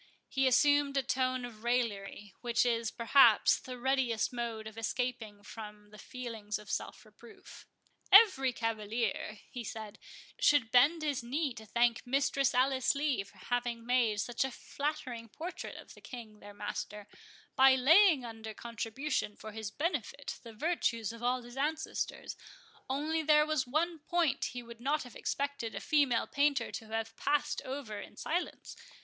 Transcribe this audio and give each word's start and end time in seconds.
He 0.27 0.47
assumed 0.47 0.97
a 0.97 1.03
tone 1.03 1.45
of 1.45 1.63
raillery, 1.63 2.33
which 2.41 2.65
is, 2.65 2.89
perhaps, 2.89 3.59
the 3.59 3.77
readiest 3.77 4.33
mode 4.33 4.65
of 4.65 4.75
escaping 4.75 5.43
from 5.43 5.91
the 5.91 5.99
feelings 5.99 6.57
of 6.57 6.71
self 6.71 7.05
reproof. 7.05 7.67
"Every 8.11 8.51
cavalier," 8.51 9.41
he 9.51 9.63
said, 9.63 9.99
"should 10.39 10.71
bend 10.71 11.03
his 11.03 11.21
knee 11.21 11.53
to 11.53 11.67
thank 11.67 12.01
Mistress 12.07 12.55
Alice 12.55 12.95
Lee 12.95 13.23
for 13.23 13.37
having 13.37 13.85
made 13.85 14.19
such 14.19 14.43
a 14.43 14.49
flattering 14.49 15.29
portrait 15.29 15.75
of 15.75 15.93
the 15.93 16.01
King 16.01 16.39
their 16.39 16.51
master, 16.55 17.07
by 17.55 17.75
laying 17.75 18.25
under 18.25 18.55
contribution 18.55 19.35
for 19.35 19.51
his 19.51 19.69
benefit 19.69 20.39
the 20.41 20.51
virtues 20.53 21.13
of 21.13 21.21
all 21.21 21.43
his 21.43 21.55
ancestors; 21.57 22.35
only 22.89 23.21
there 23.21 23.45
was 23.45 23.67
one 23.67 23.99
point 23.99 24.45
he 24.45 24.63
would 24.63 24.79
not 24.81 25.03
have 25.03 25.15
expected 25.15 25.75
a 25.75 25.79
female 25.79 26.25
painter 26.25 26.71
to 26.71 26.87
have 26.87 27.15
passed 27.17 27.61
over 27.63 27.99
in 27.99 28.17
silence. 28.17 28.75